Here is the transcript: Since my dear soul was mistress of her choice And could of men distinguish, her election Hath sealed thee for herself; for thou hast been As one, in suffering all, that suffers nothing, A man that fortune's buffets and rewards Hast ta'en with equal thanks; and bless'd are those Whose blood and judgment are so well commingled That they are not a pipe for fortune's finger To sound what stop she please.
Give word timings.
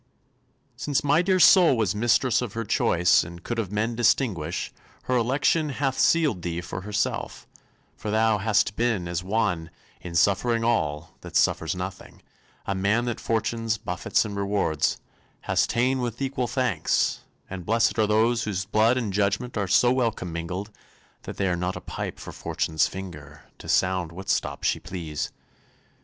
Since 0.77 1.03
my 1.03 1.21
dear 1.21 1.39
soul 1.39 1.77
was 1.77 1.93
mistress 1.93 2.41
of 2.41 2.53
her 2.53 2.63
choice 2.65 3.23
And 3.23 3.43
could 3.43 3.59
of 3.59 3.71
men 3.71 3.93
distinguish, 3.93 4.71
her 5.03 5.15
election 5.15 5.69
Hath 5.69 5.99
sealed 5.99 6.41
thee 6.41 6.59
for 6.59 6.81
herself; 6.81 7.45
for 7.95 8.09
thou 8.09 8.39
hast 8.39 8.75
been 8.75 9.07
As 9.07 9.23
one, 9.23 9.69
in 10.01 10.15
suffering 10.15 10.63
all, 10.63 11.15
that 11.21 11.35
suffers 11.35 11.75
nothing, 11.75 12.23
A 12.65 12.73
man 12.73 13.05
that 13.05 13.19
fortune's 13.19 13.77
buffets 13.77 14.25
and 14.25 14.35
rewards 14.35 14.97
Hast 15.41 15.69
ta'en 15.69 15.99
with 15.99 16.19
equal 16.19 16.47
thanks; 16.47 17.19
and 17.47 17.63
bless'd 17.63 17.99
are 17.99 18.07
those 18.07 18.45
Whose 18.45 18.65
blood 18.65 18.97
and 18.97 19.13
judgment 19.13 19.55
are 19.55 19.67
so 19.67 19.91
well 19.93 20.11
commingled 20.11 20.71
That 21.25 21.37
they 21.37 21.47
are 21.47 21.55
not 21.55 21.75
a 21.75 21.79
pipe 21.81 22.17
for 22.17 22.31
fortune's 22.31 22.87
finger 22.87 23.43
To 23.59 23.69
sound 23.69 24.11
what 24.11 24.29
stop 24.29 24.63
she 24.63 24.79
please. 24.79 25.31